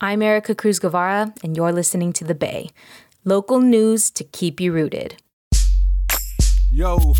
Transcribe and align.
I'm 0.00 0.20
Ericka 0.20 0.56
Cruz 0.56 0.80
Guevarra, 0.80 1.32
and 1.44 1.56
you're 1.56 1.72
listening 1.72 2.12
to 2.14 2.24
The 2.24 2.34
Bay. 2.34 2.70
Local 3.24 3.60
news 3.60 4.10
to 4.10 4.24
keep 4.24 4.60
you 4.60 4.72
rooted. 4.72 5.22
Yo. 6.72 7.14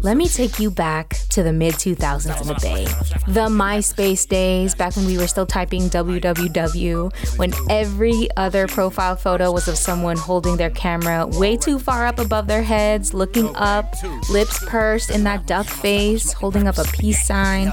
Let 0.00 0.16
me 0.16 0.28
take 0.28 0.60
you 0.60 0.70
back 0.70 1.18
to 1.30 1.42
the 1.42 1.52
mid 1.52 1.74
2000s 1.74 2.40
in 2.40 2.46
the 2.46 2.54
Bay. 2.62 2.84
The 3.26 3.48
MySpace 3.48 4.28
days, 4.28 4.76
back 4.76 4.94
when 4.94 5.06
we 5.06 5.18
were 5.18 5.26
still 5.26 5.44
typing 5.44 5.90
www, 5.90 7.36
when 7.36 7.52
every 7.68 8.28
other 8.36 8.68
profile 8.68 9.16
photo 9.16 9.50
was 9.50 9.66
of 9.66 9.76
someone 9.76 10.16
holding 10.16 10.56
their 10.56 10.70
camera 10.70 11.26
way 11.26 11.56
too 11.56 11.80
far 11.80 12.06
up 12.06 12.20
above 12.20 12.46
their 12.46 12.62
heads, 12.62 13.12
looking 13.12 13.50
up, 13.56 13.92
lips 14.30 14.64
pursed 14.66 15.10
in 15.10 15.24
that 15.24 15.48
duck 15.48 15.66
face, 15.66 16.32
holding 16.32 16.68
up 16.68 16.78
a 16.78 16.84
peace 16.84 17.26
sign. 17.26 17.72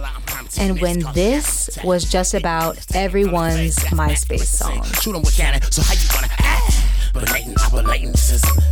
And 0.57 0.81
when 0.81 1.01
this 1.13 1.77
was 1.83 2.09
just 2.09 2.33
about 2.33 2.79
everyone's 2.95 3.75
MySpace 3.93 4.45
song. 4.45 4.83
Shoot 4.99 5.15
with 5.15 5.37
cannon, 5.37 5.61
so 5.71 5.83
how 5.83 5.93
you 5.93 6.09
gonna 6.09 6.33
act? 6.39 7.83
Blatant 7.85 8.17
system. 8.17 8.63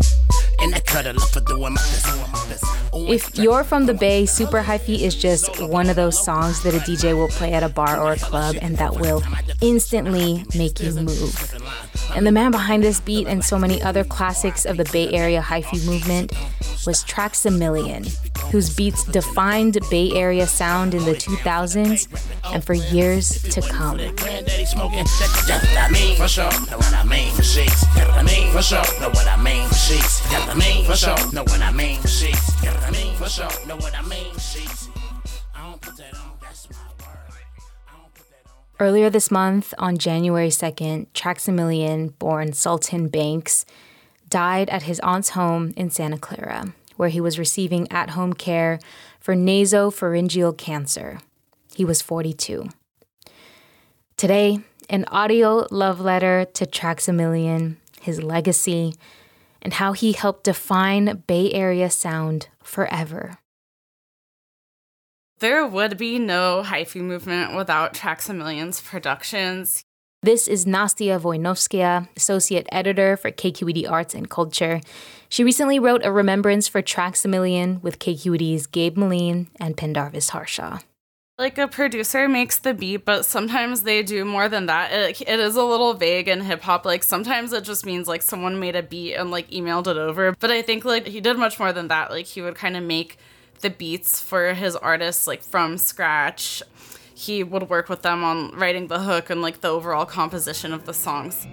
If 2.93 3.37
you're 3.37 3.65
from 3.65 3.85
the 3.85 3.93
Bay, 3.93 4.25
Super 4.25 4.61
Hyphy 4.61 4.99
is 5.01 5.13
just 5.13 5.61
one 5.61 5.89
of 5.89 5.97
those 5.97 6.17
songs 6.23 6.63
that 6.63 6.73
a 6.73 6.77
DJ 6.79 7.15
will 7.17 7.27
play 7.27 7.53
at 7.53 7.63
a 7.63 7.69
bar 7.69 7.99
or 7.99 8.13
a 8.13 8.17
club 8.17 8.55
and 8.61 8.77
that 8.77 8.95
will 8.95 9.21
instantly 9.61 10.45
make 10.55 10.79
you 10.79 10.93
move. 10.93 11.35
And 12.15 12.27
the 12.27 12.31
man 12.31 12.51
behind 12.51 12.83
this 12.83 12.99
beat 12.99 13.27
and 13.27 13.43
so 13.43 13.57
many 13.57 13.81
other 13.81 14.03
classics 14.03 14.65
of 14.65 14.77
the 14.77 14.85
Bay 14.85 15.09
Area 15.11 15.41
Hyphy 15.41 15.83
movement 15.85 16.31
was 16.85 17.03
Traxamillion, 17.05 18.05
whose 18.51 18.75
beats 18.75 19.03
defined 19.05 19.79
Bay 19.89 20.11
Area 20.11 20.45
sound 20.45 20.93
in 20.93 21.03
the 21.05 21.13
2000s 21.13 22.07
and 22.53 22.63
for 22.63 22.73
years 22.73 23.41
to 23.43 23.61
come. 23.61 23.99
I 35.55 35.65
don't 35.65 35.81
put 35.81 35.97
that 35.97 36.13
on. 36.13 36.31
That's 36.41 36.69
my 36.69 36.92
Earlier 38.79 39.11
this 39.11 39.29
month, 39.29 39.73
on 39.77 39.99
January 39.99 40.49
2nd, 40.49 41.07
Traxamillion, 41.13 42.17
born 42.17 42.53
Sultan 42.53 43.07
Banks, 43.07 43.67
died 44.29 44.67
at 44.71 44.83
his 44.83 44.99
aunt's 45.01 45.29
home 45.29 45.73
in 45.77 45.91
Santa 45.91 46.17
Clara, 46.17 46.73
where 46.97 47.09
he 47.09 47.21
was 47.21 47.37
receiving 47.37 47.89
at 47.91 48.11
home 48.11 48.33
care 48.33 48.79
for 49.19 49.35
nasopharyngeal 49.35 50.57
cancer. 50.57 51.19
He 51.75 51.85
was 51.85 52.01
42. 52.01 52.67
Today, 54.17 54.59
an 54.89 55.05
audio 55.05 55.67
love 55.69 55.99
letter 56.01 56.45
to 56.53 56.65
Traxamillion, 56.65 57.75
his 58.01 58.23
legacy, 58.23 58.95
and 59.61 59.73
how 59.73 59.93
he 59.93 60.13
helped 60.13 60.45
define 60.45 61.23
Bay 61.27 61.51
Area 61.51 61.91
sound 61.91 62.47
forever. 62.63 63.37
There 65.43 65.67
would 65.67 65.97
be 65.97 66.19
no 66.19 66.63
hyphy 66.65 67.01
movement 67.01 67.53
without 67.53 67.93
Traxamillion's 67.93 68.79
productions. 68.79 69.83
This 70.21 70.47
is 70.47 70.63
Nastia 70.63 71.19
Voynovskaya, 71.19 72.07
Associate 72.15 72.65
Editor 72.71 73.17
for 73.17 73.29
KQED 73.29 73.91
Arts 73.91 74.15
and 74.15 74.29
Culture. 74.29 74.79
She 75.27 75.43
recently 75.43 75.79
wrote 75.79 76.05
a 76.05 76.13
remembrance 76.13 76.69
for 76.69 76.81
Traxamillion 76.81 77.83
with 77.83 77.99
KQED's 77.99 78.67
Gabe 78.67 78.95
Meline 78.95 79.47
and 79.59 79.75
Pendarvis 79.75 80.29
Harshaw. 80.29 80.79
Like 81.37 81.57
a 81.57 81.67
producer 81.67 82.29
makes 82.29 82.57
the 82.57 82.73
beat, 82.73 83.03
but 83.03 83.25
sometimes 83.25 83.81
they 83.81 84.01
do 84.01 84.23
more 84.23 84.47
than 84.47 84.67
that. 84.67 84.93
It, 84.93 85.21
it 85.27 85.39
is 85.41 85.57
a 85.57 85.65
little 85.65 85.93
vague 85.93 86.29
in 86.29 86.39
hip 86.39 86.61
hop. 86.61 86.85
Like 86.85 87.03
sometimes 87.03 87.51
it 87.51 87.65
just 87.65 87.85
means 87.85 88.07
like 88.07 88.21
someone 88.21 88.61
made 88.61 88.77
a 88.77 88.81
beat 88.81 89.15
and 89.15 89.29
like 89.29 89.51
emailed 89.51 89.87
it 89.87 89.97
over. 89.97 90.37
But 90.39 90.51
I 90.51 90.61
think 90.61 90.85
like 90.85 91.05
he 91.05 91.19
did 91.19 91.37
much 91.37 91.59
more 91.59 91.73
than 91.73 91.89
that. 91.89 92.11
Like 92.11 92.27
he 92.27 92.41
would 92.41 92.55
kind 92.55 92.77
of 92.77 92.83
make 92.83 93.17
the 93.63 93.71
beats 93.71 94.21
for 94.21 94.53
his 94.53 94.75
artists 94.75 95.25
like 95.25 95.41
from 95.41 95.77
scratch. 95.79 96.61
He 97.15 97.43
would 97.43 97.69
work 97.69 97.89
with 97.89 98.01
them 98.01 98.23
on 98.23 98.51
writing 98.51 98.87
the 98.87 98.99
hook 98.99 99.29
and 99.29 99.41
like 99.41 99.61
the 99.61 99.69
overall 99.69 100.05
composition 100.05 100.73
of 100.73 100.85
the 100.85 100.93
songs. 100.93 101.47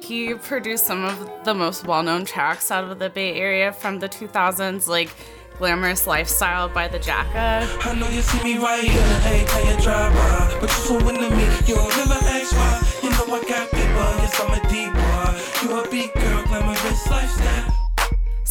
He 0.00 0.34
produced 0.34 0.86
some 0.86 1.04
of 1.04 1.44
the 1.44 1.52
most 1.52 1.86
well-known 1.86 2.24
tracks 2.24 2.70
out 2.70 2.84
of 2.84 2.98
the 2.98 3.10
Bay 3.10 3.34
Area 3.34 3.72
from 3.72 3.98
the 3.98 4.08
2000s, 4.08 4.86
like 4.86 5.10
Glamorous 5.58 6.06
Lifestyle 6.06 6.68
by 6.68 6.88
the 6.88 6.98
Jacka. 6.98 7.68
I 7.84 7.94
know 7.94 8.08
you 8.08 8.22
see 8.22 8.42
me 8.42 8.58
right 8.58 8.82
here, 8.82 9.74
you 9.74 9.82
drive 9.82 10.12
by? 10.14 10.58
But 10.60 10.70
you 10.70 10.82
so 10.84 10.98
into 11.08 11.30
me, 11.36 11.44
you 11.66 11.74
don't 11.74 11.96
never 11.96 12.14
ask 12.14 12.52
why. 12.52 12.82
You 13.02 13.10
know 13.10 13.34
I 13.34 13.42
got 13.48 13.70
people, 13.70 14.10
yes, 14.22 14.40
I'm 14.40 14.52
a 14.54 14.60
deep 14.68 14.92
boy. 14.94 15.40
You 15.62 15.80
a 15.80 15.90
beat 15.90 16.14
girl, 16.14 16.44
glamorous 16.46 17.10
lifestyle. 17.10 17.79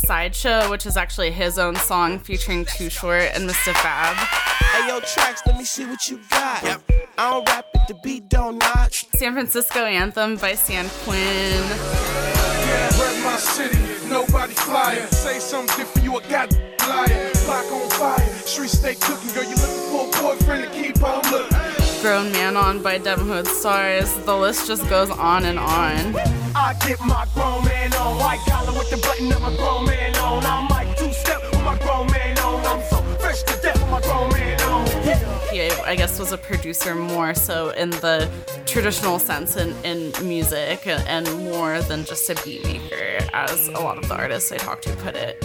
Sideshow, 0.09 0.71
which 0.71 0.87
is 0.87 0.97
actually 0.97 1.29
his 1.29 1.59
own 1.59 1.75
song 1.75 2.17
featuring 2.17 2.65
Too 2.65 2.89
Short 2.89 3.29
and 3.35 3.47
Mr. 3.47 3.75
Fab. 3.75 4.15
Hey, 4.17 4.87
yo, 4.87 4.99
tracks, 5.01 5.43
let 5.45 5.55
me 5.55 5.63
see 5.63 5.85
what 5.85 6.07
you 6.07 6.19
got. 6.31 6.63
Yep. 6.63 6.81
I 7.19 7.29
don't 7.29 7.47
rap 7.47 7.65
it, 7.75 7.81
the 7.87 7.93
beat 8.01 8.27
don't 8.27 8.57
notch. 8.57 9.05
San 9.17 9.33
Francisco 9.33 9.85
Anthem 9.85 10.37
by 10.37 10.55
San 10.55 10.89
Quinn. 11.03 11.63
Yeah, 11.63 12.89
rep 12.99 13.23
my 13.23 13.35
city, 13.35 13.77
nobody 14.09 14.53
flyer. 14.53 15.05
Say 15.11 15.37
something 15.37 15.77
different, 15.77 16.03
you 16.03 16.17
a 16.17 16.21
goddamn 16.27 16.89
liar. 16.89 17.31
Block 17.45 17.71
on 17.71 17.89
fire, 17.91 18.33
street 18.47 18.69
stay 18.71 18.95
cooking, 18.95 19.31
girl. 19.35 19.43
You 19.43 19.57
looking 19.57 19.91
for 19.91 20.07
a 20.07 20.23
boyfriend 20.23 20.63
to 20.63 20.69
keep 20.71 21.03
on 21.03 21.21
looking. 21.31 21.78
Grown 22.01 22.31
Man 22.31 22.55
On 22.55 22.81
by 22.81 22.97
Dem 22.97 23.19
Hood 23.19 23.45
Stars. 23.45 24.13
The 24.19 24.35
list 24.35 24.67
just 24.67 24.87
goes 24.89 25.09
on 25.09 25.43
and 25.43 25.59
on. 25.59 26.15
I 26.55 26.73
get 26.85 26.97
my 27.01 27.27
grown 27.33 27.65
man 27.65 27.93
on, 27.95 28.17
white 28.17 28.39
collar 28.47 28.71
with 28.71 28.89
the 28.89 28.97
button 28.97 29.29
of 29.33 29.41
my 29.41 29.53
grown 29.57 29.85
man 29.85 30.15
on. 30.15 30.45
I 30.45 30.67
might 30.69 30.97
two 30.97 31.11
step 31.11 31.41
with 31.43 31.61
my 31.61 31.77
grown 31.79 32.07
man 32.07 32.39
on. 32.39 32.65
I'm 32.65 32.81
so 32.89 33.01
fresh 33.19 33.43
to 33.43 33.61
death 33.61 33.81
with 33.81 33.89
my 33.89 33.99
grown 34.01 34.29
man 34.29 34.61
on. 34.61 34.87
Yeah. 35.05 35.51
He, 35.51 35.61
I 35.81 35.95
guess, 35.97 36.17
was 36.19 36.31
a 36.31 36.37
producer 36.37 36.95
more 36.95 37.33
so 37.33 37.71
in 37.71 37.89
the 37.89 38.29
traditional 38.65 39.19
sense 39.19 39.57
in, 39.57 39.75
in 39.83 40.13
music 40.25 40.87
and 40.87 41.27
more 41.43 41.81
than 41.81 42.05
just 42.05 42.29
a 42.29 42.35
beat 42.45 42.63
maker, 42.63 43.27
as 43.33 43.67
a 43.67 43.71
lot 43.79 43.97
of 43.97 44.07
the 44.07 44.15
artists 44.15 44.53
I 44.53 44.57
talked 44.57 44.83
to 44.83 44.95
put 44.95 45.17
it. 45.17 45.43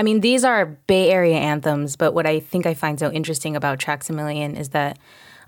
I 0.00 0.02
mean, 0.02 0.20
these 0.20 0.44
are 0.44 0.64
Bay 0.64 1.10
Area 1.10 1.36
anthems, 1.36 1.94
but 1.94 2.14
what 2.14 2.24
I 2.24 2.40
think 2.40 2.64
I 2.64 2.72
find 2.72 2.98
so 2.98 3.12
interesting 3.12 3.54
about 3.54 3.78
Traxamillion 3.78 4.58
is 4.58 4.70
that, 4.70 4.98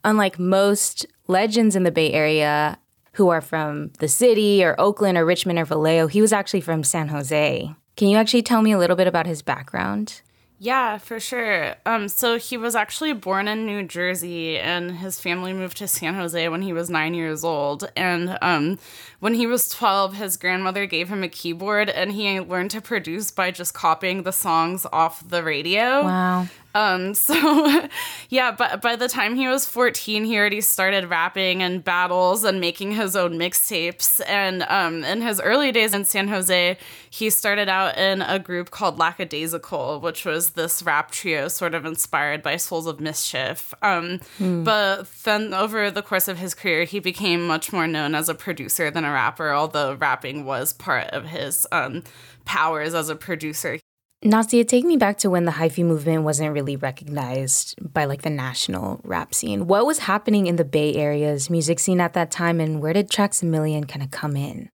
unlike 0.04 0.38
most 0.38 1.06
legends 1.26 1.75
in 1.75 1.84
the 1.84 1.90
Bay 1.90 2.12
Area 2.12 2.78
who 3.14 3.31
are 3.31 3.40
from 3.40 3.93
the 3.99 4.08
city 4.08 4.62
or 4.62 4.78
Oakland 4.78 5.16
or 5.16 5.25
Richmond 5.25 5.58
or 5.58 5.64
Vallejo, 5.64 6.06
he 6.06 6.20
was 6.20 6.34
actually 6.34 6.60
from 6.60 6.84
San 6.84 7.08
Jose. 7.08 7.75
Can 7.96 8.08
you 8.08 8.19
actually 8.19 8.43
tell 8.43 8.60
me 8.60 8.72
a 8.72 8.78
little 8.78 8.94
bit 8.94 9.06
about 9.06 9.26
his 9.26 9.40
background? 9.40 10.20
Yeah, 10.64 10.99
for 10.99 11.19
sure. 11.19 11.75
Um, 11.85 12.06
so 12.06 12.38
he 12.38 12.56
was 12.56 12.76
actually 12.76 13.14
born 13.14 13.49
in 13.49 13.67
New 13.67 13.82
Jersey, 13.82 14.61
and 14.61 14.93
his 14.99 15.19
family 15.19 15.53
moved 15.53 15.79
to 15.79 15.88
San 15.88 16.14
Jose 16.14 16.49
when 16.49 16.62
he 16.62 16.73
was 16.73 16.88
nine 16.88 17.14
years 17.14 17.43
old. 17.43 17.91
And 17.97 18.38
um, 18.41 18.79
when 19.19 19.35
he 19.35 19.44
was 19.44 19.69
12, 19.70 20.14
his 20.14 20.37
grandmother 20.37 20.87
gave 20.87 21.09
him 21.09 21.25
a 21.25 21.29
keyboard, 21.29 21.91
and 21.91 22.12
he 22.12 22.38
learned 22.38 22.70
to 22.70 22.81
produce 22.81 23.32
by 23.32 23.50
just 23.50 23.75
copying 23.75 24.23
the 24.23 24.31
songs 24.31 24.87
off 24.93 25.29
the 25.29 25.43
radio. 25.43 26.05
Wow. 26.05 26.47
Um, 26.74 27.14
so 27.22 27.88
yeah, 28.28 28.52
but 28.52 28.80
by 28.80 28.96
the 28.96 29.08
time 29.08 29.34
he 29.34 29.48
was 29.48 29.66
14, 29.66 30.24
he 30.24 30.38
already 30.38 30.60
started 30.60 31.10
rapping 31.10 31.62
and 31.62 31.84
battles 31.84 32.44
and 32.44 32.60
making 32.60 32.92
his 32.92 33.16
own 33.16 33.34
mixtapes. 33.34 34.20
And 34.26 34.62
um, 34.64 35.04
in 35.04 35.22
his 35.22 35.40
early 35.40 35.72
days 35.72 35.94
in 35.94 36.04
San 36.04 36.28
Jose, 36.28 36.76
he 37.10 37.30
started 37.30 37.69
out 37.69 37.98
in 37.98 38.22
a 38.22 38.38
group 38.38 38.70
called 38.70 38.98
Lackadaisical, 38.98 40.00
which 40.00 40.24
was 40.24 40.50
this 40.50 40.82
rap 40.82 41.10
trio 41.10 41.48
sort 41.48 41.74
of 41.74 41.84
inspired 41.84 42.42
by 42.42 42.56
Souls 42.56 42.86
of 42.86 43.00
Mischief. 43.00 43.74
Um, 43.82 44.20
hmm. 44.38 44.64
But 44.64 45.06
then 45.24 45.54
over 45.54 45.90
the 45.90 46.02
course 46.02 46.28
of 46.28 46.38
his 46.38 46.54
career, 46.54 46.84
he 46.84 47.00
became 47.00 47.46
much 47.46 47.72
more 47.72 47.86
known 47.86 48.14
as 48.14 48.28
a 48.28 48.34
producer 48.34 48.90
than 48.90 49.04
a 49.04 49.12
rapper, 49.12 49.52
although 49.52 49.94
rapping 49.94 50.44
was 50.44 50.72
part 50.72 51.08
of 51.08 51.26
his 51.26 51.66
um, 51.72 52.02
powers 52.44 52.94
as 52.94 53.08
a 53.08 53.16
producer. 53.16 53.78
Nastia, 54.24 54.64
take 54.64 54.84
me 54.84 54.96
back 54.96 55.19
to 55.19 55.30
when 55.30 55.46
the 55.46 55.50
hyphy 55.50 55.84
movement 55.84 56.22
wasn't 56.22 56.52
really 56.52 56.76
recognized 56.76 57.74
by 57.92 58.04
like 58.04 58.22
the 58.22 58.30
national 58.30 59.00
rap 59.02 59.34
scene. 59.34 59.66
What 59.66 59.84
was 59.84 59.98
happening 59.98 60.46
in 60.46 60.54
the 60.54 60.64
Bay 60.64 60.94
Area's 60.94 61.50
music 61.50 61.80
scene 61.80 62.00
at 62.00 62.12
that 62.12 62.30
time, 62.30 62.60
and 62.60 62.80
where 62.80 62.92
did 62.92 63.10
Traxamillion 63.10 63.88
kind 63.88 64.00
of 64.00 64.12
come 64.12 64.36
in? 64.36 64.70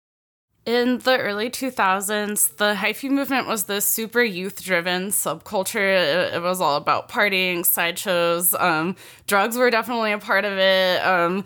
In 0.65 0.99
the 0.99 1.17
early 1.17 1.49
2000s, 1.49 2.55
the 2.55 2.73
hyphy 2.75 3.09
movement 3.09 3.47
was 3.47 3.65
this 3.65 3.85
super 3.85 4.23
youth 4.23 4.63
driven 4.63 5.09
subculture. 5.09 5.75
It, 5.75 6.35
it, 6.35 6.41
was 6.41 6.61
all 6.61 6.77
about 6.77 7.09
partying, 7.09 7.65
sideshows. 7.65 8.53
Um, 8.53 8.95
drugs 9.27 9.57
were 9.57 9.69
definitely 9.69 10.13
a 10.13 10.19
part 10.19 10.45
of 10.45 10.57
it. 10.57 11.05
Um, 11.05 11.43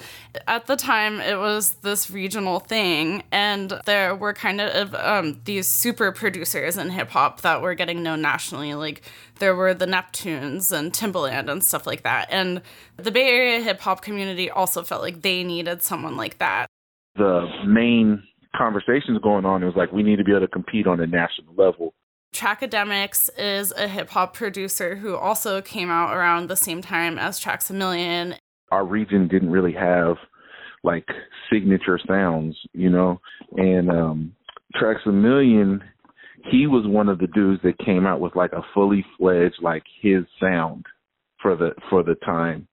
at 0.47 0.67
the 0.67 0.75
time, 0.75 1.19
it 1.19 1.35
was 1.35 1.71
this 1.81 2.11
regional 2.11 2.59
thing. 2.59 3.23
And 3.31 3.73
there 3.85 4.13
were 4.13 4.33
kind 4.33 4.61
of 4.61 4.93
um, 4.93 5.41
these 5.45 5.67
super 5.67 6.11
producers 6.11 6.77
in 6.77 6.91
hip 6.91 7.09
hop 7.09 7.41
that 7.41 7.63
were 7.63 7.73
getting 7.73 8.03
known 8.03 8.21
nationally. 8.21 8.75
Like 8.75 9.01
there 9.39 9.55
were 9.55 9.73
the 9.73 9.87
Neptunes 9.87 10.71
and 10.71 10.93
Timbaland 10.93 11.49
and 11.49 11.63
stuff 11.63 11.87
like 11.87 12.03
that. 12.03 12.27
And 12.29 12.61
the 12.97 13.09
Bay 13.09 13.29
Area 13.29 13.61
hip 13.61 13.79
hop 13.79 14.03
community 14.03 14.51
also 14.51 14.83
felt 14.83 15.01
like 15.01 15.23
they 15.23 15.43
needed 15.43 15.81
someone 15.81 16.17
like 16.17 16.37
that. 16.37 16.67
The 17.15 17.47
main 17.65 18.21
conversations 18.55 19.19
going 19.21 19.45
on. 19.45 19.63
It 19.63 19.65
was 19.65 19.75
like 19.75 19.91
we 19.91 20.03
need 20.03 20.17
to 20.17 20.23
be 20.23 20.31
able 20.31 20.41
to 20.41 20.47
compete 20.47 20.87
on 20.87 20.99
a 20.99 21.07
national 21.07 21.53
level. 21.55 21.93
Trackademicks 22.33 23.29
is 23.37 23.71
a 23.71 23.87
hip 23.87 24.09
hop 24.09 24.33
producer 24.33 24.95
who 24.95 25.15
also 25.15 25.61
came 25.61 25.89
out 25.89 26.15
around 26.15 26.47
the 26.47 26.55
same 26.55 26.81
time 26.81 27.17
as 27.17 27.39
Traxamillion. 27.39 28.37
Our 28.71 28.85
region 28.85 29.27
didn't 29.27 29.49
really 29.49 29.73
have 29.73 30.17
like 30.83 31.07
signature 31.51 31.99
sounds, 32.07 32.57
you 32.73 32.89
know, 32.89 33.19
and 33.55 33.89
um 33.89 34.35
Traxamillion, 34.75 35.81
he 36.51 36.67
was 36.67 36.85
one 36.85 37.09
of 37.09 37.19
the 37.19 37.27
dudes 37.27 37.61
that 37.63 37.77
came 37.79 38.05
out 38.05 38.19
with 38.19 38.35
like 38.35 38.51
a 38.51 38.61
fully 38.73 39.05
fledged 39.17 39.59
like 39.61 39.83
his 40.01 40.23
sound 40.39 40.85
for 41.41 41.55
the 41.55 41.71
for 41.89 42.03
the 42.03 42.15
time. 42.25 42.67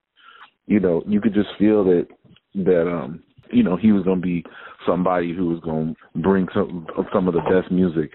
You 0.66 0.80
know, 0.80 1.02
you 1.06 1.20
could 1.20 1.34
just 1.34 1.50
feel 1.58 1.84
that 1.84 2.06
that 2.54 2.88
um 2.88 3.22
you 3.54 3.62
know 3.62 3.76
he 3.76 3.92
was 3.92 4.04
going 4.04 4.20
to 4.20 4.26
be 4.26 4.44
somebody 4.86 5.34
who 5.34 5.48
was 5.48 5.60
going 5.60 5.94
to 5.94 6.20
bring 6.20 6.48
some 6.54 6.86
some 7.12 7.28
of 7.28 7.34
the 7.34 7.40
best 7.40 7.70
music. 7.70 8.10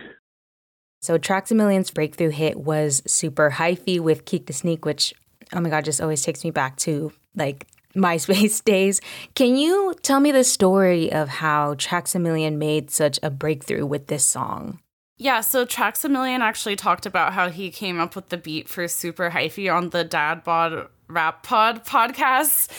So 1.01 1.18
Traxamillion's 1.18 1.91
breakthrough 1.91 2.30
hit 2.30 2.59
was 2.59 3.01
Super 3.07 3.51
Hyphy 3.51 4.00
with 4.00 4.25
Keak 4.25 4.47
the 4.47 4.53
Sneak, 4.53 4.86
which 4.86 5.13
oh 5.53 5.62
my 5.62 5.69
god, 5.69 5.86
just 5.86 6.01
always 6.01 6.21
takes 6.21 6.44
me 6.44 6.51
back 6.51 6.75
to 6.77 7.12
like 7.36 7.68
MySpace 7.95 8.63
days. 8.63 9.01
Can 9.33 9.56
you 9.56 9.95
tell 10.03 10.19
me 10.19 10.31
the 10.31 10.44
story 10.44 11.12
of 11.12 11.27
how 11.27 11.74
Traxamillion 11.75 12.57
made 12.57 12.92
such 12.92 13.19
a 13.24 13.30
breakthrough 13.31 13.85
with 13.85 14.07
this 14.07 14.25
song? 14.25 14.80
Yeah, 15.18 15.42
so 15.42 15.65
Traxamillion 15.65 16.39
actually 16.39 16.77
talked 16.77 17.06
about 17.06 17.33
how 17.33 17.50
he 17.50 17.71
came 17.71 18.00
up 18.00 18.15
with 18.15 18.30
the 18.30 18.38
beat 18.38 18.69
for 18.69 18.88
Super 18.88 19.31
Hyphy 19.31 19.74
on 19.74 19.89
the 19.89 20.03
Dad 20.03 20.44
Bod 20.44 20.88
Rap 21.09 21.41
Pod 21.41 21.85
podcast, 21.85 22.69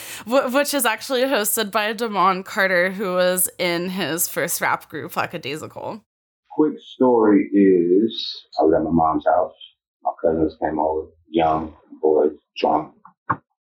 which 0.53 0.73
is 0.73 0.85
actually 0.85 1.23
hosted 1.23 1.69
by 1.69 1.91
Damon 1.91 2.43
Carter, 2.43 2.89
who 2.89 3.13
was 3.13 3.49
in 3.59 3.89
his 3.89 4.29
first 4.29 4.61
rap 4.61 4.87
group, 4.87 5.15
Lackadaisical. 5.17 6.01
Quick 6.51 6.75
story 6.95 7.49
is 7.53 8.45
I 8.59 8.63
was 8.63 8.73
at 8.73 8.83
my 8.83 8.89
mom's 8.89 9.25
house. 9.25 9.53
My 10.03 10.11
cousins 10.21 10.55
came 10.61 10.79
over, 10.79 11.09
young 11.29 11.73
boys, 12.01 12.31
drunk. 12.57 12.93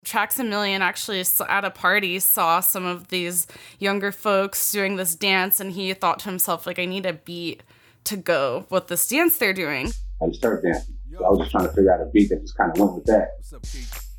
Traxamillion 0.04 0.80
actually 0.80 1.24
at 1.48 1.66
a 1.66 1.70
party 1.70 2.18
saw 2.18 2.60
some 2.60 2.86
of 2.86 3.10
these 3.10 3.46
younger 3.78 4.12
folks 4.12 4.72
doing 4.72 4.96
this 4.96 5.16
dance, 5.16 5.60
and 5.60 5.74
he 5.74 5.94
thought 5.94 6.20
to 6.20 6.30
himself, 6.30 6.66
like, 6.66 6.80
I 6.80 6.86
need 6.86 7.06
a 7.06 7.14
beat 7.14 7.62
to 8.06 8.18
go 8.18 8.66
with 8.72 8.88
this 8.88 9.08
dance 9.08 9.38
they're 9.38 9.54
doing. 9.54 9.92
I 10.22 10.32
started 10.32 10.64
dancing. 10.64 10.96
So 11.12 11.26
I 11.26 11.30
was 11.30 11.40
just 11.40 11.52
trying 11.52 11.66
to 11.66 11.74
figure 11.74 11.94
out 11.94 12.02
a 12.02 12.10
beat 12.12 12.30
that 12.30 12.42
just 12.42 12.58
kind 12.58 12.72
of 12.72 12.80
went 12.80 12.96
with 12.96 13.06
that. 13.06 13.28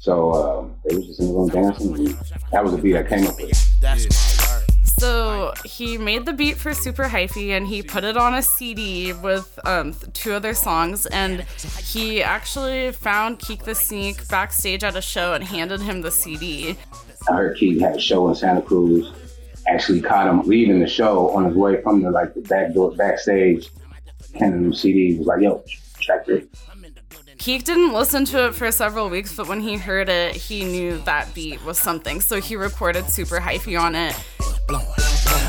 So 0.09 0.33
um, 0.33 0.75
they 0.87 0.97
was 0.97 1.07
just 1.07 1.21
in 1.21 1.27
the 1.27 1.35
room 1.35 1.49
dancing. 1.51 1.95
And 1.95 2.19
that 2.51 2.65
was 2.65 2.73
the 2.73 2.79
beat 2.79 2.97
I 2.97 3.03
came 3.03 3.27
up 3.27 3.37
with. 3.37 3.55
So 4.99 5.53
he 5.67 5.99
made 5.99 6.25
the 6.25 6.33
beat 6.33 6.57
for 6.57 6.73
Super 6.73 7.05
Hyphy 7.05 7.51
and 7.51 7.67
he 7.67 7.83
put 7.83 8.05
it 8.05 8.17
on 8.17 8.33
a 8.33 8.41
CD 8.41 9.13
with 9.13 9.59
um, 9.67 9.95
two 10.15 10.33
other 10.33 10.55
songs. 10.55 11.05
And 11.05 11.43
he 11.85 12.23
actually 12.23 12.91
found 12.93 13.39
Keak 13.39 13.65
the 13.65 13.75
Sneak 13.75 14.27
backstage 14.29 14.83
at 14.83 14.97
a 14.97 15.03
show 15.03 15.35
and 15.35 15.45
handed 15.45 15.83
him 15.83 16.01
the 16.01 16.11
CD. 16.11 16.79
I 17.29 17.35
heard 17.35 17.59
Keak 17.59 17.79
had 17.79 17.97
a 17.97 18.01
show 18.01 18.31
in 18.31 18.35
Santa 18.35 18.63
Cruz. 18.63 19.13
Actually 19.67 20.01
caught 20.01 20.27
him 20.27 20.41
leaving 20.49 20.81
the 20.81 20.89
show 20.89 21.29
on 21.37 21.45
his 21.45 21.55
way 21.55 21.83
from 21.83 22.01
the 22.01 22.11
like 22.11 22.33
the 22.33 22.41
back 22.41 22.73
door 22.73 22.93
backstage. 22.93 23.69
Handed 24.33 24.57
him 24.57 24.71
the 24.71 24.77
CD. 24.77 25.19
Was 25.19 25.27
like, 25.27 25.43
"Yo, 25.43 25.63
check 26.01 26.27
it." 26.29 26.49
Keak 27.39 27.63
didn't 27.65 27.93
listen 27.93 28.25
to 28.27 28.47
it 28.47 28.55
for 28.55 28.71
several 28.73 29.09
weeks, 29.09 29.35
but 29.35 29.47
when 29.49 29.61
he 29.61 29.77
heard 29.77 30.09
it, 30.09 30.35
he 30.35 30.65
knew 30.65 30.99
that 31.05 31.33
beat 31.35 31.65
was 31.65 31.79
something. 31.79 32.21
So 32.21 32.41
he 32.41 32.57
recorded 32.57 33.09
Super 33.09 33.39
Hyphy 33.39 33.81
on 33.81 33.95
it. 33.95 34.13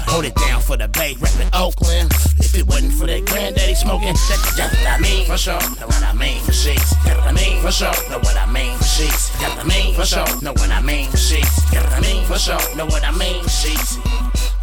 Hold 0.07 0.25
it 0.25 0.35
down 0.35 0.61
for 0.61 0.77
the 0.77 0.87
Bay, 0.87 1.15
reppin' 1.15 1.49
Oakland. 1.53 2.11
If 2.37 2.55
it 2.55 2.67
wasn't 2.67 2.93
for 2.93 3.07
that 3.07 3.25
granddaddy 3.25 3.73
smoking, 3.75 4.13
that's 4.13 4.55
what 4.55 4.87
I 4.87 4.99
mean 4.99 5.25
for 5.25 5.37
sure. 5.37 5.59
Know 5.79 5.87
what 5.87 6.03
I 6.03 6.13
mean 6.13 6.39
for 6.41 6.53
sheets. 6.53 6.93
Know 7.05 7.17
what 7.17 7.27
I 7.27 7.31
mean 7.31 7.61
for 7.61 7.71
sure. 7.71 7.93
Know 8.09 8.19
what 8.19 8.37
I 8.37 8.45
mean 8.51 8.77
for 8.77 8.83
sheets. 8.85 9.41
Know 9.41 9.49
what 9.49 9.59
I 9.59 9.67
mean 9.67 9.93
for 9.95 10.05
sure. 10.05 10.41
Know 10.41 10.51
what 10.53 10.69
I 10.69 10.81
mean 10.81 11.09
for 11.09 11.17
sheets. 11.17 11.73
Know 11.73 11.81
what 11.81 11.93
I 11.93 12.01
mean 12.01 12.25
for 12.25 12.37
sure. 12.37 12.75
Know 12.75 12.85
what 12.85 13.03
I 13.03 13.11
mean 13.17 13.43
for 13.43 13.49
sheets. 13.49 13.97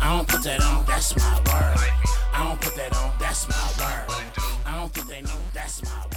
I 0.00 0.16
don't 0.16 0.28
put 0.28 0.42
that 0.44 0.62
on, 0.62 0.84
that's 0.86 1.16
my 1.16 1.34
word. 1.50 1.90
I 2.32 2.44
don't 2.46 2.60
put 2.60 2.76
that 2.76 2.96
on, 2.96 3.12
that's 3.18 3.48
my 3.48 3.56
word. 3.82 4.22
I 4.64 4.78
don't 4.78 4.92
think 4.92 5.08
they 5.08 5.22
know, 5.22 5.38
that's 5.52 5.82
my 5.82 5.90
word. 5.90 6.15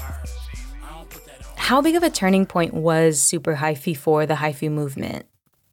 How 1.60 1.82
big 1.82 1.96
of 1.96 2.02
a 2.02 2.10
turning 2.10 2.48
point 2.48 2.74
was 2.74 3.22
Super 3.22 3.58
Hyphy 3.58 3.96
for 3.96 4.26
the 4.26 4.34
Hyphy 4.34 4.72
movement? 4.72 5.28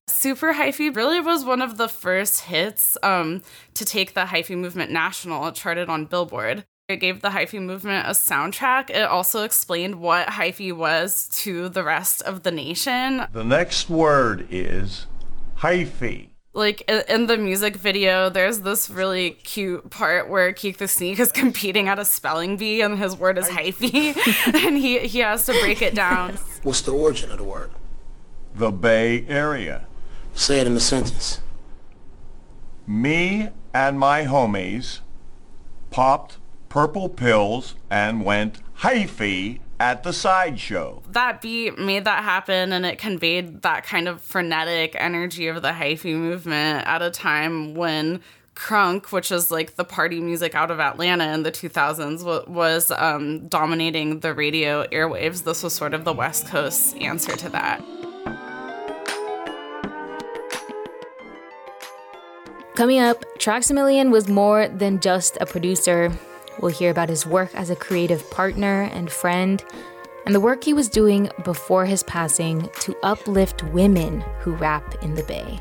Super 0.08 0.52
Hyphy 0.52 0.94
really 0.94 1.20
was 1.20 1.42
one 1.42 1.62
of 1.62 1.78
the 1.78 1.88
first 1.88 2.42
hits 2.42 2.98
um, 3.02 3.40
to 3.72 3.84
take 3.84 4.12
the 4.12 4.26
Hyphy 4.26 4.58
movement 4.58 4.90
national. 4.90 5.46
It 5.46 5.54
charted 5.54 5.88
on 5.88 6.04
Billboard. 6.04 6.66
It 6.88 6.98
gave 6.98 7.22
the 7.22 7.30
Hyphy 7.30 7.62
movement 7.62 8.06
a 8.06 8.10
soundtrack. 8.10 8.90
It 8.90 9.08
also 9.08 9.42
explained 9.42 9.94
what 9.94 10.28
Hyphy 10.28 10.70
was 10.70 11.28
to 11.40 11.70
the 11.70 11.82
rest 11.82 12.20
of 12.22 12.42
the 12.42 12.50
nation. 12.50 13.26
The 13.32 13.42
next 13.42 13.88
word 13.88 14.46
is 14.50 15.06
Hyphy 15.60 16.28
like 16.56 16.80
in 16.90 17.26
the 17.26 17.36
music 17.36 17.76
video, 17.76 18.30
there's 18.30 18.60
this 18.60 18.88
really 18.88 19.32
cute 19.32 19.90
part 19.90 20.28
where 20.28 20.52
Keak 20.52 20.78
the 20.78 20.88
Sneak 20.88 21.20
is 21.20 21.30
competing 21.42 21.88
at 21.88 21.98
a 21.98 22.04
spelling 22.04 22.56
bee 22.56 22.80
and 22.80 22.98
his 22.98 23.14
word 23.14 23.38
is 23.38 23.46
hyphy, 23.46 24.16
and 24.54 24.76
he 24.76 25.00
he 25.00 25.18
has 25.20 25.46
to 25.46 25.52
break 25.60 25.82
it 25.82 25.94
down. 25.94 26.32
What's 26.62 26.80
the 26.80 26.92
origin 26.92 27.30
of 27.30 27.38
the 27.38 27.44
word? 27.44 27.70
The 28.54 28.72
Bay 28.72 29.26
Area. 29.28 29.86
Say 30.34 30.60
it 30.60 30.66
in 30.66 30.74
a 30.74 30.80
sentence. 30.80 31.40
Me 32.86 33.50
and 33.74 33.98
my 33.98 34.24
homies 34.24 35.00
popped 35.90 36.38
purple 36.68 37.08
pills 37.08 37.74
and 37.90 38.24
went 38.24 38.60
hyphy 38.78 39.60
at 39.78 40.02
the 40.02 40.12
sideshow. 40.12 41.02
That 41.10 41.40
beat 41.40 41.78
made 41.78 42.04
that 42.04 42.24
happen 42.24 42.72
and 42.72 42.86
it 42.86 42.98
conveyed 42.98 43.62
that 43.62 43.84
kind 43.84 44.08
of 44.08 44.20
frenetic 44.20 44.96
energy 44.98 45.48
of 45.48 45.62
the 45.62 45.70
hyphy 45.70 46.16
movement 46.16 46.86
at 46.86 47.02
a 47.02 47.10
time 47.10 47.74
when 47.74 48.20
crunk, 48.54 49.12
which 49.12 49.30
is 49.30 49.50
like 49.50 49.76
the 49.76 49.84
party 49.84 50.18
music 50.20 50.54
out 50.54 50.70
of 50.70 50.80
Atlanta 50.80 51.32
in 51.34 51.42
the 51.42 51.52
2000s, 51.52 52.48
was 52.48 52.90
um, 52.90 53.46
dominating 53.48 54.20
the 54.20 54.32
radio 54.34 54.84
airwaves. 54.86 55.44
This 55.44 55.62
was 55.62 55.74
sort 55.74 55.94
of 55.94 56.04
the 56.04 56.12
West 56.12 56.46
Coast 56.46 56.96
answer 56.96 57.36
to 57.36 57.48
that. 57.50 57.84
Coming 62.74 63.00
up, 63.00 63.24
Trax 63.38 64.10
was 64.10 64.28
more 64.28 64.68
than 64.68 65.00
just 65.00 65.38
a 65.40 65.46
producer. 65.46 66.12
We'll 66.60 66.72
hear 66.72 66.90
about 66.90 67.08
his 67.08 67.26
work 67.26 67.54
as 67.54 67.70
a 67.70 67.76
creative 67.76 68.28
partner 68.30 68.82
and 68.92 69.10
friend, 69.10 69.62
and 70.24 70.34
the 70.34 70.40
work 70.40 70.64
he 70.64 70.72
was 70.72 70.88
doing 70.88 71.28
before 71.44 71.86
his 71.86 72.02
passing 72.02 72.68
to 72.80 72.96
uplift 73.02 73.62
women 73.64 74.22
who 74.40 74.54
rap 74.54 75.02
in 75.02 75.14
the 75.14 75.22
Bay. 75.24 75.60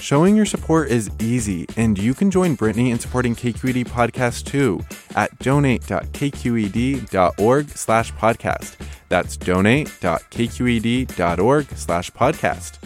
Showing 0.00 0.34
your 0.34 0.46
support 0.46 0.88
is 0.88 1.10
easy, 1.20 1.66
and 1.76 1.98
you 1.98 2.14
can 2.14 2.30
join 2.30 2.54
Brittany 2.54 2.90
in 2.90 2.98
supporting 2.98 3.36
KQED 3.36 3.86
Podcast 3.86 4.46
too 4.46 4.80
at 5.14 5.38
donate.kqed.org 5.40 7.68
slash 7.68 8.12
podcast. 8.14 8.76
That's 9.10 9.36
donate.kqed.org 9.36 11.66
slash 11.76 12.10
podcast. 12.12 12.78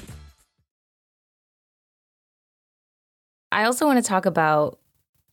I 3.52 3.62
also 3.64 3.86
want 3.86 4.04
to 4.04 4.08
talk 4.08 4.26
about 4.26 4.80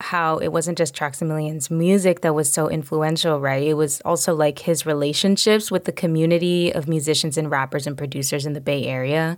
how 0.01 0.37
it 0.37 0.49
wasn't 0.49 0.77
just 0.77 0.95
Traxamillion's 0.95 1.69
music 1.71 2.21
that 2.21 2.35
was 2.35 2.51
so 2.51 2.69
influential, 2.69 3.39
right? 3.39 3.63
It 3.63 3.75
was 3.75 4.01
also 4.01 4.35
like 4.35 4.59
his 4.59 4.85
relationships 4.85 5.71
with 5.71 5.85
the 5.85 5.91
community 5.91 6.71
of 6.73 6.87
musicians 6.87 7.37
and 7.37 7.49
rappers 7.49 7.87
and 7.87 7.97
producers 7.97 8.45
in 8.45 8.53
the 8.53 8.61
Bay 8.61 8.85
Area. 8.85 9.37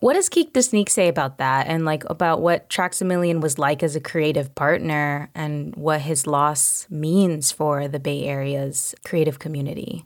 What 0.00 0.14
does 0.14 0.28
Keak 0.28 0.52
da 0.52 0.62
Sneak 0.62 0.90
say 0.90 1.06
about 1.06 1.38
that 1.38 1.68
and 1.68 1.84
like 1.84 2.02
about 2.10 2.40
what 2.40 2.68
Traxamillion 2.68 3.40
was 3.40 3.56
like 3.58 3.82
as 3.82 3.94
a 3.94 4.00
creative 4.00 4.52
partner 4.54 5.30
and 5.34 5.76
what 5.76 6.00
his 6.00 6.26
loss 6.26 6.86
means 6.90 7.52
for 7.52 7.86
the 7.86 8.00
Bay 8.00 8.24
Area's 8.24 8.94
creative 9.04 9.38
community? 9.38 10.04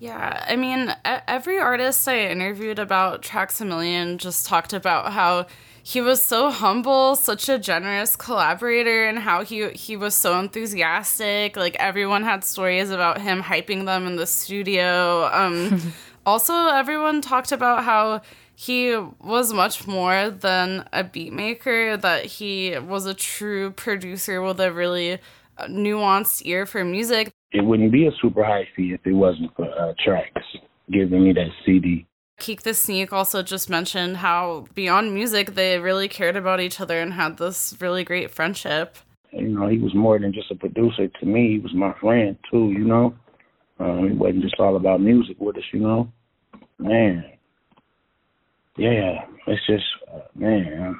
Yeah, 0.00 0.44
I 0.48 0.56
mean, 0.56 0.92
every 1.04 1.60
artist 1.60 2.08
I 2.08 2.26
interviewed 2.26 2.80
about 2.80 3.22
Traxamillion 3.22 4.16
just 4.16 4.44
talked 4.44 4.72
about 4.72 5.12
how 5.12 5.46
he 5.82 6.00
was 6.00 6.22
so 6.22 6.50
humble, 6.50 7.16
such 7.16 7.48
a 7.48 7.58
generous 7.58 8.14
collaborator, 8.14 9.04
and 9.04 9.18
how 9.18 9.44
he 9.44 9.68
he 9.70 9.96
was 9.96 10.14
so 10.14 10.38
enthusiastic. 10.38 11.56
Like 11.56 11.76
everyone 11.80 12.22
had 12.22 12.44
stories 12.44 12.90
about 12.90 13.20
him 13.20 13.42
hyping 13.42 13.84
them 13.84 14.06
in 14.06 14.16
the 14.16 14.26
studio. 14.26 15.28
Um, 15.32 15.92
also, 16.26 16.54
everyone 16.54 17.20
talked 17.20 17.50
about 17.50 17.84
how 17.84 18.22
he 18.54 18.96
was 19.20 19.52
much 19.52 19.86
more 19.86 20.30
than 20.30 20.88
a 20.92 21.02
beat 21.02 21.32
maker. 21.32 21.96
That 21.96 22.26
he 22.26 22.78
was 22.78 23.06
a 23.06 23.14
true 23.14 23.72
producer 23.72 24.40
with 24.40 24.60
a 24.60 24.72
really 24.72 25.14
uh, 25.58 25.66
nuanced 25.66 26.42
ear 26.44 26.64
for 26.64 26.84
music. 26.84 27.32
It 27.50 27.64
wouldn't 27.64 27.90
be 27.90 28.06
a 28.06 28.12
Super 28.20 28.42
Hyphy 28.42 28.94
if 28.94 29.04
it 29.04 29.12
wasn't 29.12 29.54
for 29.56 29.66
uh, 29.66 29.94
Trax 30.06 30.30
giving 30.90 31.24
me 31.24 31.32
that 31.32 31.48
CD. 31.66 32.06
Keak 32.38 32.62
the 32.62 32.74
Sneak 32.74 33.12
also 33.12 33.42
just 33.42 33.70
mentioned 33.70 34.18
how 34.18 34.66
beyond 34.74 35.14
music, 35.14 35.54
they 35.54 35.78
really 35.78 36.08
cared 36.08 36.36
about 36.36 36.60
each 36.60 36.80
other 36.80 37.00
and 37.00 37.12
had 37.12 37.38
this 37.38 37.76
really 37.80 38.04
great 38.04 38.30
friendship. 38.30 38.96
You 39.32 39.48
know, 39.48 39.68
he 39.68 39.78
was 39.78 39.94
more 39.94 40.18
than 40.18 40.32
just 40.32 40.50
a 40.50 40.54
producer 40.54 41.08
to 41.08 41.26
me. 41.26 41.52
He 41.52 41.58
was 41.58 41.72
my 41.72 41.94
friend 42.00 42.36
too. 42.50 42.72
You 42.72 42.84
know, 42.84 43.14
um, 43.78 44.06
it 44.06 44.16
wasn't 44.16 44.42
just 44.42 44.56
all 44.58 44.76
about 44.76 45.00
music 45.00 45.36
with 45.40 45.56
us. 45.56 45.64
You 45.72 45.80
know, 45.80 46.12
man. 46.78 47.24
Yeah, 48.76 49.24
it's 49.46 49.66
just 49.66 49.84
uh, 50.12 50.20
man. 50.34 50.98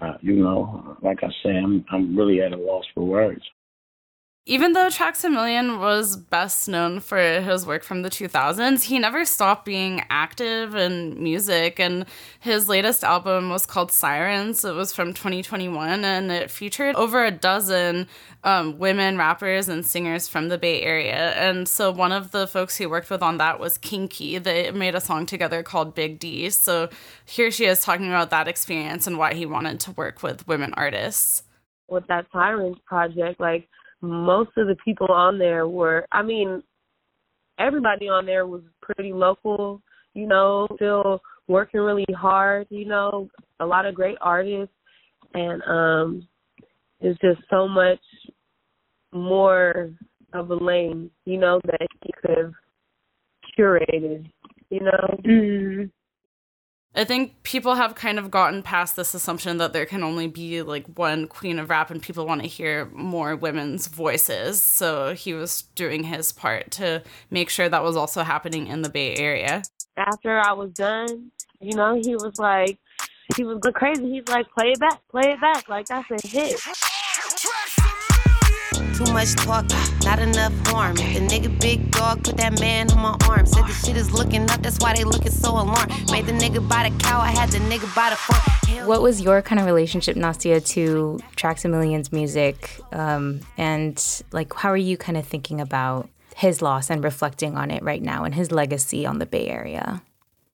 Uh, 0.00 0.14
you 0.20 0.34
know, 0.34 0.96
like 1.02 1.18
I 1.22 1.28
said, 1.42 1.56
I'm 1.56 1.84
I'm 1.90 2.16
really 2.16 2.40
at 2.40 2.52
a 2.52 2.56
loss 2.56 2.84
for 2.94 3.04
words. 3.04 3.42
Even 4.46 4.74
though 4.74 4.88
Traxamillion 4.88 5.80
was 5.80 6.18
best 6.18 6.68
known 6.68 7.00
for 7.00 7.16
his 7.16 7.64
work 7.64 7.82
from 7.82 8.02
the 8.02 8.10
2000s, 8.10 8.82
he 8.82 8.98
never 8.98 9.24
stopped 9.24 9.64
being 9.64 10.02
active 10.10 10.74
in 10.74 11.22
music. 11.22 11.80
And 11.80 12.04
his 12.40 12.68
latest 12.68 13.04
album 13.04 13.48
was 13.48 13.64
called 13.64 13.90
Sirens. 13.90 14.62
It 14.62 14.74
was 14.74 14.92
from 14.92 15.14
2021 15.14 16.04
and 16.04 16.30
it 16.30 16.50
featured 16.50 16.94
over 16.94 17.24
a 17.24 17.30
dozen 17.30 18.06
um, 18.42 18.78
women 18.78 19.16
rappers 19.16 19.70
and 19.70 19.86
singers 19.86 20.28
from 20.28 20.50
the 20.50 20.58
Bay 20.58 20.82
Area. 20.82 21.32
And 21.36 21.66
so 21.66 21.90
one 21.90 22.12
of 22.12 22.30
the 22.30 22.46
folks 22.46 22.76
he 22.76 22.84
worked 22.84 23.08
with 23.08 23.22
on 23.22 23.38
that 23.38 23.58
was 23.58 23.78
Kinky. 23.78 24.36
They 24.36 24.70
made 24.72 24.94
a 24.94 25.00
song 25.00 25.24
together 25.24 25.62
called 25.62 25.94
Big 25.94 26.18
D. 26.18 26.50
So 26.50 26.90
here 27.24 27.50
she 27.50 27.64
is 27.64 27.80
talking 27.80 28.08
about 28.08 28.28
that 28.28 28.46
experience 28.46 29.06
and 29.06 29.16
why 29.16 29.32
he 29.32 29.46
wanted 29.46 29.80
to 29.80 29.92
work 29.92 30.22
with 30.22 30.46
women 30.46 30.74
artists. 30.74 31.44
With 31.88 32.06
that 32.08 32.26
Sirens 32.30 32.76
project, 32.86 33.40
like, 33.40 33.68
most 34.04 34.50
of 34.56 34.66
the 34.66 34.76
people 34.84 35.08
on 35.08 35.38
there 35.38 35.66
were 35.66 36.06
I 36.12 36.22
mean, 36.22 36.62
everybody 37.58 38.08
on 38.08 38.26
there 38.26 38.46
was 38.46 38.62
pretty 38.80 39.12
local, 39.12 39.80
you 40.14 40.26
know, 40.26 40.68
still 40.76 41.20
working 41.48 41.80
really 41.80 42.06
hard, 42.16 42.66
you 42.70 42.86
know, 42.86 43.28
a 43.60 43.66
lot 43.66 43.86
of 43.86 43.94
great 43.94 44.18
artists 44.20 44.74
and 45.34 45.62
um 45.62 46.28
it's 47.00 47.20
just 47.20 47.40
so 47.50 47.68
much 47.68 48.00
more 49.12 49.90
of 50.32 50.50
a 50.50 50.54
lane, 50.54 51.10
you 51.24 51.38
know, 51.38 51.60
that 51.64 51.86
he 52.02 52.10
could 52.20 52.36
have 52.36 52.52
curated, 53.58 54.30
you 54.70 54.80
know. 54.80 55.20
Mm-hmm. 55.24 55.84
I 56.96 57.04
think 57.04 57.42
people 57.42 57.74
have 57.74 57.96
kind 57.96 58.20
of 58.20 58.30
gotten 58.30 58.62
past 58.62 58.94
this 58.94 59.14
assumption 59.14 59.56
that 59.56 59.72
there 59.72 59.84
can 59.84 60.04
only 60.04 60.28
be 60.28 60.62
like 60.62 60.86
one 60.96 61.26
queen 61.26 61.58
of 61.58 61.68
rap 61.68 61.90
and 61.90 62.00
people 62.00 62.24
want 62.24 62.42
to 62.42 62.46
hear 62.46 62.88
more 62.92 63.34
women's 63.34 63.88
voices. 63.88 64.62
So 64.62 65.12
he 65.14 65.34
was 65.34 65.62
doing 65.74 66.04
his 66.04 66.30
part 66.30 66.70
to 66.72 67.02
make 67.30 67.50
sure 67.50 67.68
that 67.68 67.82
was 67.82 67.96
also 67.96 68.22
happening 68.22 68.68
in 68.68 68.82
the 68.82 68.88
Bay 68.88 69.16
Area. 69.16 69.62
After 69.96 70.38
I 70.38 70.52
was 70.52 70.70
done, 70.70 71.32
you 71.60 71.74
know, 71.74 72.00
he 72.00 72.14
was 72.14 72.38
like, 72.38 72.78
he 73.36 73.42
was 73.42 73.58
crazy. 73.74 74.08
He's 74.10 74.28
like, 74.28 74.50
play 74.52 74.70
it 74.72 74.78
back, 74.78 75.00
play 75.10 75.32
it 75.32 75.40
back. 75.40 75.68
Like, 75.68 75.86
that's 75.86 76.10
a 76.10 76.28
hit. 76.28 76.60
Too 78.96 79.12
much 79.12 79.34
talk, 79.34 79.66
not 80.04 80.20
enough 80.20 80.52
harm. 80.68 80.94
The 80.94 81.02
nigga 81.02 81.60
big 81.60 81.90
dog 81.90 82.22
put 82.22 82.36
that 82.36 82.60
man 82.60 82.88
on 82.92 82.98
my 83.00 83.16
arm. 83.28 83.44
Said 83.44 83.66
the 83.66 83.72
shit 83.72 83.96
is 83.96 84.12
looking 84.12 84.48
up, 84.48 84.62
that's 84.62 84.78
why 84.78 84.94
they 84.94 85.02
looking 85.02 85.32
so 85.32 85.50
alarmed. 85.50 85.90
Made 86.12 86.26
the 86.26 86.32
nigga 86.32 86.66
buy 86.68 86.88
the 86.88 86.96
cow, 86.98 87.20
I 87.20 87.30
had 87.30 87.50
the 87.50 87.58
nigga 87.58 87.92
buy 87.92 88.10
the 88.10 88.16
farm. 88.16 88.86
What 88.86 89.02
was 89.02 89.20
your 89.20 89.42
kind 89.42 89.58
of 89.58 89.66
relationship, 89.66 90.16
Nastia, 90.16 90.64
to 90.68 91.18
Traxamillion's 91.36 92.12
music? 92.12 92.78
Um, 92.92 93.40
and 93.56 94.22
like, 94.30 94.54
how 94.54 94.70
are 94.70 94.76
you 94.76 94.96
kind 94.96 95.18
of 95.18 95.26
thinking 95.26 95.60
about 95.60 96.08
his 96.36 96.62
loss 96.62 96.88
and 96.88 97.02
reflecting 97.02 97.56
on 97.56 97.72
it 97.72 97.82
right 97.82 98.02
now 98.02 98.22
and 98.22 98.32
his 98.32 98.52
legacy 98.52 99.04
on 99.06 99.18
the 99.18 99.26
Bay 99.26 99.48
Area? 99.48 100.02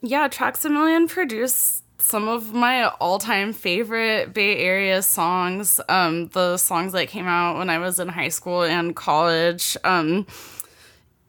Yeah, 0.00 0.28
Traxamillion 0.28 1.10
produced 1.10 1.84
some 2.00 2.28
of 2.28 2.52
my 2.52 2.88
all-time 2.88 3.52
favorite 3.52 4.32
Bay 4.32 4.56
Area 4.58 5.02
songs. 5.02 5.80
Um, 5.88 6.28
the 6.28 6.56
songs 6.56 6.92
that 6.92 7.08
came 7.08 7.26
out 7.26 7.58
when 7.58 7.70
I 7.70 7.78
was 7.78 8.00
in 8.00 8.08
high 8.08 8.28
school 8.28 8.62
and 8.62 8.96
college. 8.96 9.76
Um, 9.84 10.26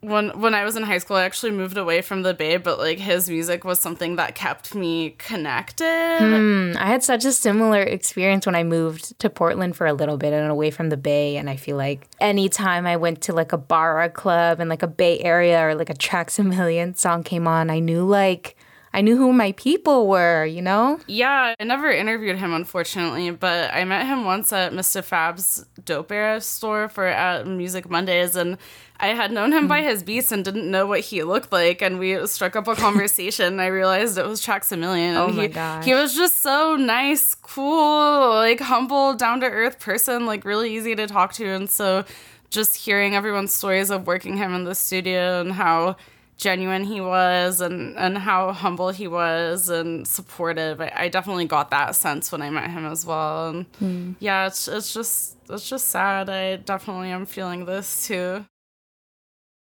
when 0.02 0.30
when 0.42 0.56
I 0.56 0.64
was 0.64 0.76
in 0.76 0.84
high 0.84 0.98
school, 0.98 1.18
I 1.18 1.24
actually 1.24 1.52
moved 1.52 1.78
away 1.78 2.02
from 2.02 2.24
the 2.24 2.34
Bay, 2.34 2.58
but 2.58 2.80
like 2.80 2.98
his 2.98 3.30
music 3.30 3.64
was 3.64 3.80
something 3.80 4.16
that 4.16 4.34
kept 4.34 4.74
me 4.74 5.12
connected. 5.20 6.18
Hmm. 6.20 6.74
I 6.76 6.88
had 6.88 7.04
such 7.04 7.24
a 7.24 7.32
similar 7.32 7.82
experience 7.82 8.48
when 8.48 8.56
I 8.56 8.64
moved 8.64 9.18
to 9.20 9.30
Portland 9.30 9.76
for 9.76 9.86
a 9.86 9.94
little 9.94 10.18
bit 10.18 10.34
and 10.34 10.50
away 10.50 10.72
from 10.72 10.90
the 10.90 10.98
Bay. 10.98 11.38
And 11.38 11.50
I 11.50 11.56
feel 11.56 11.78
like 11.78 12.08
anytime 12.20 12.88
I 12.88 12.98
went 12.98 13.22
to 13.22 13.34
like 13.34 13.54
a 13.54 13.58
bar 13.58 14.00
or 14.00 14.02
a 14.02 14.10
club 14.10 14.60
in 14.60 14.70
like 14.70 14.82
a 14.82 14.88
Bay 14.88 15.20
Area 15.20 15.62
or 15.68 15.76
like 15.76 15.92
a 15.92 15.96
Traxamillion 15.96 16.98
song 16.98 17.22
came 17.24 17.48
on, 17.48 17.70
I 17.70 17.80
knew 17.80 18.04
like 18.04 18.58
I 18.94 19.02
knew 19.02 19.16
who 19.16 19.32
my 19.32 19.54
people 19.54 20.08
were, 20.08 20.46
you 20.46 20.62
know? 20.62 21.00
Yeah, 21.08 21.56
I 21.58 21.64
never 21.64 21.90
interviewed 21.90 22.38
him, 22.38 22.54
unfortunately, 22.54 23.32
but 23.32 23.74
I 23.74 23.86
met 23.86 24.06
him 24.06 24.26
once 24.26 24.52
at 24.52 24.74
Mr. 24.74 25.02
Fab's 25.02 25.66
Dope 25.86 26.12
Era 26.12 26.42
store 26.42 26.90
for 26.90 27.06
at 27.06 27.48
Music 27.48 27.90
Mondays, 27.90 28.36
and 28.36 28.58
I 29.00 29.08
had 29.08 29.32
known 29.32 29.54
him 29.54 29.70
by 29.70 29.80
hmm. 29.80 29.88
his 29.88 30.04
beats 30.04 30.32
and 30.34 30.44
didn't 30.44 30.70
know 30.70 30.86
what 30.86 31.00
he 31.00 31.24
looked 31.24 31.54
like, 31.54 31.82
and 31.82 32.00
we 32.00 32.28
struck 32.28 32.58
up 32.58 32.68
a 32.68 32.76
conversation. 32.88 33.62
I 33.62 33.68
realized 33.68 34.18
it 34.18 34.26
was 34.26 34.46
Traxamillion. 34.46 35.16
Oh 35.16 35.30
my 35.30 35.44
he, 35.44 35.48
gosh. 35.48 35.86
He 35.86 35.94
was 35.94 36.14
just 36.14 36.42
so 36.42 36.76
nice, 36.76 37.34
cool, 37.34 38.30
like 38.30 38.60
humble, 38.60 39.14
down 39.14 39.40
to 39.40 39.48
earth 39.48 39.80
person, 39.80 40.26
like 40.26 40.44
really 40.44 40.76
easy 40.76 40.96
to 40.96 41.08
talk 41.08 41.32
to, 41.34 41.48
and 41.48 41.70
so 41.70 42.04
just 42.50 42.76
hearing 42.76 43.16
everyone's 43.16 43.54
stories 43.54 43.90
of 43.90 44.06
working 44.06 44.36
him 44.36 44.54
in 44.54 44.66
the 44.66 44.76
studio 44.76 45.40
and 45.40 45.54
how 45.54 45.96
genuine 46.42 46.84
he 46.84 47.00
was 47.00 47.62
and 47.62 47.96
and 47.98 48.18
how 48.18 48.52
humble 48.52 48.90
he 48.90 49.08
was 49.08 49.70
and 49.70 50.08
supportive. 50.08 50.82
I, 50.82 50.92
I 50.96 51.08
definitely 51.08 51.46
got 51.46 51.70
that 51.70 51.96
sense 51.96 52.32
when 52.32 52.42
I 52.42 52.50
met 52.50 52.70
him 52.72 52.86
as 52.86 53.06
well. 53.06 53.50
And 53.50 53.72
Mm. 53.80 54.16
yeah, 54.20 54.48
it's 54.48 54.68
it's 54.68 54.94
just 54.94 55.38
it's 55.50 55.70
just 55.70 55.88
sad. 55.90 56.30
I 56.30 56.56
definitely 56.58 57.12
am 57.12 57.26
feeling 57.26 57.66
this 57.66 58.08
too. 58.08 58.46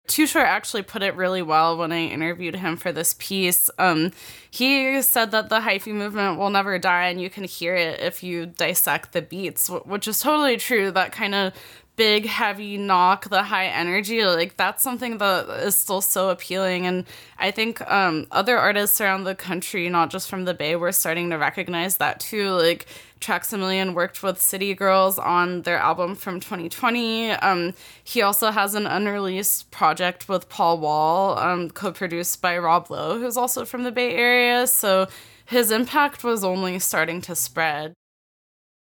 Too 0.06 0.28
Short 0.28 0.46
actually 0.46 0.84
put 0.84 1.02
it 1.02 1.16
really 1.16 1.42
well 1.42 1.78
when 1.78 1.94
I 1.94 2.08
interviewed 2.08 2.56
him 2.58 2.76
for 2.76 2.92
this 2.92 3.16
piece. 3.18 3.70
Um, 3.80 4.12
he 4.52 5.02
said 5.02 5.32
that 5.32 5.48
the 5.48 5.62
hyphy 5.62 5.94
movement 5.94 6.38
will 6.38 6.50
never 6.50 6.78
die, 6.78 7.08
and 7.08 7.22
you 7.22 7.30
can 7.30 7.46
hear 7.46 7.74
it 7.76 8.02
if 8.02 8.22
you 8.22 8.46
dissect 8.48 9.14
the 9.14 9.22
beats, 9.22 9.70
which 9.86 10.06
is 10.10 10.20
totally 10.20 10.58
true. 10.58 10.92
That 10.92 11.14
kind 11.14 11.34
of 11.34 11.54
big, 11.96 12.26
heavy 12.26 12.78
knock, 12.78 13.30
the 13.30 13.44
high 13.44 13.68
energy, 13.68 14.26
like 14.26 14.58
that's 14.58 14.82
something 14.82 15.20
that 15.20 15.50
is 15.62 15.76
still 15.76 16.02
so 16.02 16.30
appealing. 16.30 16.88
And 16.88 17.06
I 17.38 17.52
think 17.52 17.82
um, 17.90 18.28
other 18.32 18.58
artists 18.58 19.00
around 19.00 19.26
the 19.26 19.36
country, 19.36 19.90
not 19.90 20.10
just 20.10 20.30
from 20.30 20.46
the 20.46 20.54
Bay, 20.54 20.76
were 20.76 20.92
starting 20.92 21.30
to 21.30 21.38
recognize 21.38 21.98
that 21.98 22.20
too. 22.20 22.50
Like 22.50 22.88
Traxamillion 23.20 23.94
worked 23.94 24.24
with 24.24 24.42
City 24.42 24.74
Girls 24.74 25.20
on 25.20 25.62
their 25.62 25.78
album 25.78 26.16
from 26.16 26.40
2020. 26.40 27.32
Um, 27.32 27.74
he 28.04 28.22
also 28.22 28.52
has 28.52 28.76
an 28.76 28.88
unreleased 28.88 29.72
project 29.72 30.28
with 30.28 30.50
Paul 30.50 30.80
Wall, 30.80 31.38
um, 31.38 31.70
co 31.70 31.92
produced 31.92 32.42
by 32.42 32.58
Rob 32.58 32.90
Lowe, 32.90 33.20
who's 33.20 33.38
also 33.38 33.66
from 33.66 33.84
the 33.84 33.92
Bay 33.92 34.16
Area. 34.16 34.68
So 34.68 35.08
his 35.46 35.72
impact 35.72 36.24
was 36.24 36.44
only 36.44 36.80
starting 36.80 37.22
to 37.22 37.36
spread. 37.36 37.94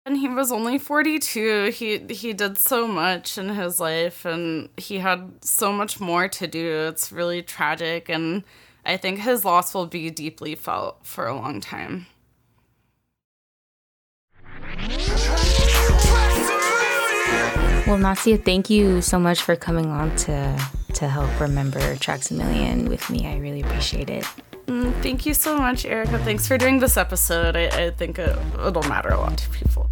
And 0.06 0.18
he 0.18 0.28
was 0.28 0.52
only 0.52 0.76
42. 0.78 1.70
He 1.70 1.98
he 2.10 2.34
did 2.34 2.58
so 2.58 2.86
much 2.86 3.38
in 3.38 3.48
his 3.48 3.80
life 3.80 4.26
and 4.26 4.68
he 4.76 4.98
had 4.98 5.42
so 5.42 5.72
much 5.72 5.98
more 5.98 6.28
to 6.28 6.46
do. 6.46 6.88
It's 6.88 7.10
really 7.10 7.42
tragic 7.42 8.10
and 8.10 8.44
I 8.84 8.98
think 8.98 9.20
his 9.20 9.46
loss 9.46 9.72
will 9.72 9.86
be 9.86 10.10
deeply 10.10 10.54
felt 10.56 11.06
for 11.06 11.26
a 11.26 11.34
long 11.34 11.60
time. 11.62 12.06
Well, 17.86 17.98
Nastia, 17.98 18.42
thank 18.42 18.68
you 18.68 19.00
so 19.00 19.18
much 19.18 19.40
for 19.40 19.56
coming 19.56 19.86
on 19.86 20.14
to 20.16 20.58
to 20.94 21.08
help 21.08 21.40
remember 21.40 21.80
Traxamillion 21.96 22.88
with 22.88 23.08
me. 23.08 23.26
I 23.26 23.38
really 23.38 23.62
appreciate 23.62 24.10
it. 24.10 24.24
Mm, 24.66 24.94
thank 25.02 25.26
you 25.26 25.34
so 25.34 25.58
much, 25.58 25.84
Ericka. 25.84 26.22
Thanks 26.24 26.48
for 26.48 26.56
doing 26.56 26.78
this 26.78 26.96
episode. 26.96 27.56
I, 27.56 27.66
I 27.66 27.90
think 27.90 28.18
it, 28.18 28.38
it'll 28.66 28.82
matter 28.84 29.10
a 29.10 29.18
lot 29.18 29.36
to 29.36 29.50
people. 29.50 29.90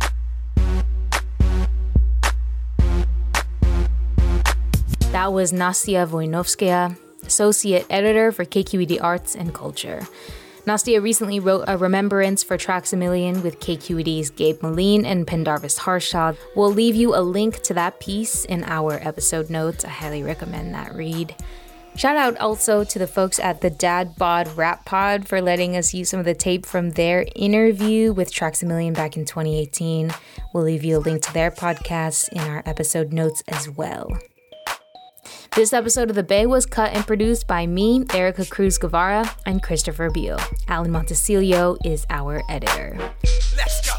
That 5.23 5.33
was 5.33 5.52
Nastia 5.52 6.05
Voynovskaya, 6.05 6.99
Associate 7.25 7.87
Editor 7.88 8.33
for 8.33 8.45
KQED 8.45 9.00
Arts 9.00 9.37
and 9.37 9.55
Culture. 9.55 10.05
Nastia 10.67 11.00
recently 11.00 11.38
wrote 11.38 11.62
a 11.69 11.79
remembrance 11.79 12.43
for 12.43 12.59
Traxamillion 12.59 13.45
with 13.45 13.61
KQED's 13.61 14.31
Gabe 14.31 14.59
Meline 14.62 15.05
and 15.05 15.25
Pendarvis 15.25 15.79
Harshaw. 15.79 16.33
We'll 16.57 16.73
leave 16.73 16.97
you 16.97 17.14
a 17.14 17.23
link 17.23 17.62
to 17.62 17.75
that 17.75 18.00
piece 18.00 18.45
in 18.47 18.64
our 18.64 18.95
episode 18.95 19.49
notes. 19.49 19.85
I 19.85 19.91
highly 19.91 20.25
recommend 20.25 20.75
that 20.75 20.93
read. 20.93 21.37
Shout 21.95 22.17
out 22.17 22.37
also 22.38 22.83
to 22.83 22.99
the 22.99 23.07
folks 23.07 23.38
at 23.38 23.61
the 23.61 23.71
Dad 23.71 24.17
Bod 24.17 24.49
Rap 24.57 24.85
Pod 24.85 25.29
for 25.29 25.41
letting 25.41 25.76
us 25.76 25.95
use 25.95 26.09
some 26.11 26.19
of 26.19 26.26
the 26.26 26.35
tape 26.35 26.67
from 26.67 26.91
their 26.91 27.26
interview 27.37 28.12
with 28.12 28.35
Traxamillion 28.35 28.95
back 28.95 29.17
in 29.17 29.25
2018. 29.25 30.12
We'll 30.52 30.64
leave 30.64 30.83
you 30.83 30.97
a 30.97 30.99
link 30.99 31.23
to 31.23 31.33
their 31.33 31.52
podcast 31.52 32.31
in 32.31 32.41
our 32.41 32.64
episode 32.67 33.12
notes 33.12 33.45
as 33.47 33.71
well. 33.71 34.19
This 35.55 35.75
episode 35.75 36.09
of 36.09 36.17
The 36.17 36.23
Bay 36.23 36.47
was 36.47 36.65
cut 36.65 36.95
and 36.95 37.07
produced 37.07 37.47
by 37.47 37.67
me, 37.67 38.05
Ericka 38.05 38.49
Cruz 38.49 38.79
Guevarra, 38.79 39.31
and 39.45 39.63
Christopher 39.63 40.09
Beale. 40.09 40.41
Alan 40.67 40.91
Montecillo 40.91 41.77
is 41.85 42.07
our 42.09 42.43
editor. 42.49 42.97
Let's 43.55 43.87
go. 43.87 43.93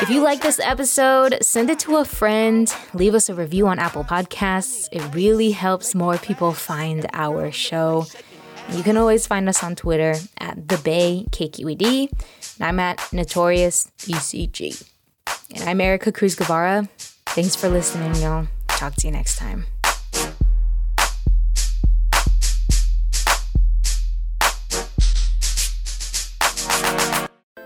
If 0.00 0.08
you 0.08 0.22
like 0.22 0.40
this 0.40 0.58
episode, 0.58 1.36
send 1.42 1.68
it 1.68 1.78
to 1.80 1.96
a 1.96 2.04
friend, 2.06 2.74
leave 2.94 3.14
us 3.14 3.28
a 3.28 3.34
review 3.34 3.66
on 3.66 3.78
Apple 3.78 4.04
Podcasts. 4.04 4.88
It 4.90 5.02
really 5.14 5.50
helps 5.50 5.94
more 5.94 6.16
people 6.16 6.54
find 6.54 7.06
our 7.12 7.52
show. 7.52 8.06
You 8.72 8.82
can 8.82 8.96
always 8.96 9.26
find 9.26 9.50
us 9.50 9.62
on 9.62 9.76
Twitter 9.76 10.14
at 10.38 10.66
The 10.66 10.78
Bay 10.78 11.26
KQED, 11.30 12.10
and 12.10 12.66
I'm 12.66 12.80
at 12.80 13.12
Notorious 13.12 13.90
ECG. 13.98 14.88
And 15.54 15.68
I'm 15.68 15.78
Ericka 15.78 16.14
Cruz 16.14 16.36
Guevarra. 16.36 16.88
Thanks 17.26 17.54
for 17.54 17.68
listening, 17.68 18.14
y'all. 18.22 18.48
Talk 18.66 18.94
to 18.96 19.06
you 19.06 19.12
next 19.12 19.36
time. 19.36 19.66